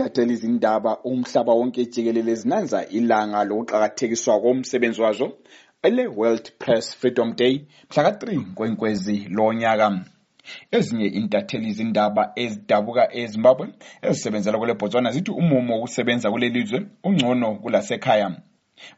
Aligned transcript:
izintatheli 0.00 0.32
izindaba 0.34 0.92
umhlaba 1.04 1.52
wonke 1.52 1.84
jikelele 1.92 2.34
zinanza 2.34 2.78
ilanga 2.98 3.44
lokuqakathekiswa 3.44 4.40
komsebenzi 4.42 5.00
wazo 5.02 5.26
ele-world 5.82 6.46
press 6.58 6.96
freedom 6.96 7.34
day 7.36 7.54
mhla 7.90 8.02
ka-3 8.04 8.54
kwenkwezi 8.54 9.28
lonyaka 9.36 9.88
ezinye 10.76 11.06
intatheli 11.18 11.68
izindaba 11.68 12.32
ezidabuka 12.42 13.04
ezimbabwe 13.20 13.66
ezisebenzela 14.02 14.58
kule 14.58 14.74
botswana 14.74 15.10
zithi 15.14 15.30
umumo 15.30 15.74
wokusebenza 15.74 16.30
kuleli 16.30 16.60
lizwe 16.60 16.78
ungcono 17.04 17.48
kulasekhaya. 17.62 18.28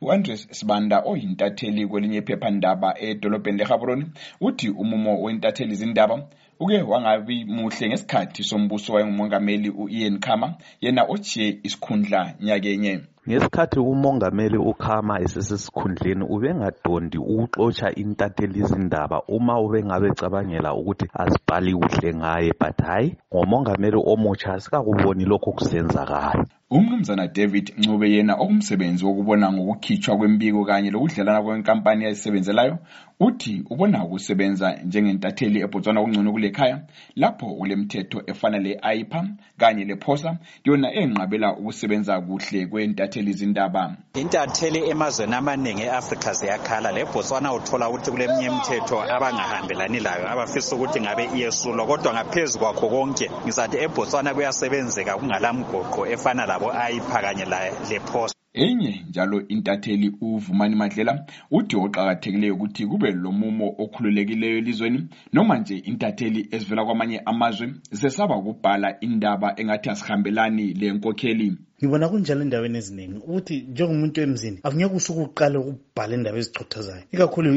U-andres 0.03 0.49
sibanda 0.51 0.97
oyintatheli 1.11 1.87
kwelinye 1.87 2.19
iphephandaba 2.19 2.89
edolobheni 2.99 3.59
legaborone 3.59 4.05
uthi 4.41 4.69
umumo 4.83 5.23
wentatheli 5.23 5.73
izindaba 5.73 6.17
uke 6.63 6.83
wangabi 6.83 7.45
muhle 7.45 7.89
ngesikhathi 7.89 8.43
sombuso 8.45 8.93
wayengumongameli 8.93 9.71
u-ian 9.71 10.19
khama 10.21 10.55
yena 10.81 11.03
ochiye 11.09 11.59
isikhundla 11.63 12.35
nyakenye. 12.41 13.01
Ngesikhathi 13.29 13.79
umongameli 13.79 14.59
ukhama 14.59 15.21
esesesikhundleni 15.25 16.25
ubengadondi 16.35 17.19
ukuxotsha 17.19 17.95
intatheli 18.03 18.59
izindaba 18.59 19.23
uma 19.37 19.61
ubengabe 19.61 20.11
cabangela 20.19 20.75
ukuthi 20.75 21.07
azibhali 21.23 21.73
kuhle 21.75 22.15
ngaye 22.15 22.53
but 22.61 22.79
hayi 22.87 23.17
ngomongameli 23.35 23.99
omutsha 24.13 24.61
sikakuboni 24.61 25.25
lokho 25.25 25.53
kusenzakala. 25.53 26.47
Umnumzana 26.73 27.29
david 27.29 27.73
ncube 27.79 28.11
yena 28.11 28.35
okumsebenzi 28.35 29.05
wokubona 29.05 29.53
ngokukhitshwa 29.53 30.17
kwembiko 30.17 30.65
kanye 30.65 30.91
lokudlelana 30.91 31.43
kwenkampani 31.43 32.05
ayisebenzelayo 32.05 32.79
uthi 33.21 33.63
ubona 33.71 34.05
ukusebenza 34.05 34.77
njengentatheli 34.85 35.61
ebotswana 35.61 36.03
kungcono 36.03 36.33
kule 36.33 36.51
khaya 36.51 36.81
lapho 37.17 37.47
kulemithetho 37.47 38.23
efana 38.27 38.59
le-aipa 38.59 39.21
kanye 39.59 39.85
lephosa 39.85 40.39
yona 40.65 40.89
enqabela 41.01 41.57
ukusebenza 41.57 42.21
kuhle 42.21 42.67
kwentatheli 42.67 43.31
izindaba 43.31 43.97
intatheli 44.15 44.91
emazweni 44.91 45.35
amaningi 45.35 45.83
e-afrika 45.83 46.33
ziyakhala. 46.33 46.93
Lebotswana 46.93 47.55
uthola 47.55 47.89
ukuthi 47.89 48.11
kuleminye 48.11 48.47
imithetho 48.47 49.03
abangahambelani 49.15 50.01
layo 50.01 50.29
abafisa 50.33 50.77
ukuthi 50.77 51.01
ngabe 51.01 51.25
iyesulwa. 51.37 51.87
Kodwa 51.87 52.13
ngaphezu 52.15 52.59
kwakho 52.59 52.89
konke 52.89 53.31
ngizathi 53.45 53.77
ebotswana 53.77 54.35
kuyasebenzeka 54.35 55.17
kungalamgoqo 55.17 56.07
efana 56.07 56.47
labo-aipa 56.63 57.21
kanye 57.23 57.45
lephosa 57.91 58.35
enye 58.55 59.05
njalo 59.09 59.49
intatheli 59.49 60.13
uvumani 60.21 60.77
madlela 60.77 61.27
uthi 61.51 61.77
oqakathekileyo 61.77 62.55
ukuthi 62.55 62.87
kube 62.87 63.11
lomumo 63.11 63.75
okhululekileyo 63.79 64.59
elizweni 64.59 65.09
noma 65.33 65.59
nje 65.59 65.77
intatheli 65.77 66.49
ezivela 66.51 66.85
kwamanye 66.85 67.23
amazwe 67.25 67.75
zesaba 67.91 68.37
ukubhala 68.37 69.01
indaba 69.01 69.55
engathi 69.61 69.91
asihambelani 69.91 70.75
le 70.75 70.93
nkokheli 70.93 71.57
ngibona 71.79 72.09
kunjalo 72.09 72.43
endaweni 72.43 72.79
eziningi 72.79 73.17
ukuthi 73.19 73.55
njengomuntu 73.73 74.21
emzini 74.21 74.59
akunyeke 74.63 74.95
usuke 74.95 75.21
uqale 75.21 75.59
ukubhala 75.59 76.15
indaba 76.15 76.39
ezichothazayo 76.39 77.03
ikakhulu 77.15 77.49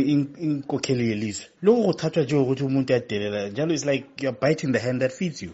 inkokheli 0.45 1.09
yelizwe. 1.09 1.45
Lokhu 1.61 1.83
kuthathwa 1.87 2.23
njengokuthi 2.23 2.63
umuntu 2.63 2.93
uyadelela 2.93 3.49
njalo 3.49 3.73
is 3.73 3.85
like 3.85 4.05
you're 4.21 4.39
biting 4.41 4.71
the 4.71 4.79
hand 4.79 5.01
that 5.01 5.11
feeds 5.11 5.43
you 5.43 5.51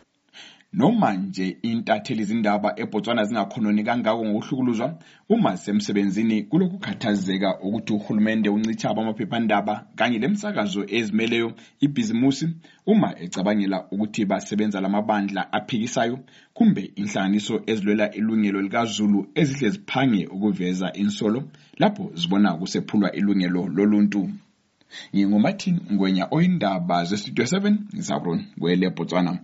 noma 0.74 1.14
nje 1.14 1.58
intatheli 1.62 2.22
izindaba 2.22 2.70
ebotswana 2.82 3.26
zingakhononi 3.26 3.84
kangako 3.84 4.26
ngokuhlukuluzwa 4.26 4.88
uma 5.30 5.58
semsebenzini 5.58 6.44
kulokukhathazeka 6.44 7.60
ukuthi 7.60 7.94
uhulumende 7.94 8.50
uncitshaba 8.50 9.02
amaphephandaba 9.02 9.88
kanye 9.96 10.20
lemsakazo 10.20 10.86
ezimeleyo 10.98 11.50
ibhizimusi 11.86 12.46
uma 12.86 13.20
ecabangela 13.20 13.78
ukuthi 13.92 14.26
basebenza 14.26 14.82
lamabandla 14.82 15.42
aphikisayo 15.54 16.20
kumbe 16.54 16.92
inhlanganiso 16.96 17.62
ezilwela 17.68 18.06
ilungelo 18.20 18.62
likazulu 18.62 19.20
ezihle 19.36 19.70
ziphange 19.70 20.26
ukuveza 20.36 20.94
insolo 20.94 21.40
lapho 21.82 22.12
zibona 22.16 22.54
kusephulwa 22.54 23.12
ilungelo 23.12 23.68
loluntu. 23.68 24.30
Ngingumartin 25.16 25.80
ngwenya 25.94 26.28
oyindaba 26.32 27.04
zestudio 27.04 27.46
7 27.46 27.76
ngisabron 27.94 28.46
kwele 28.60 28.90
botswana. 28.90 29.40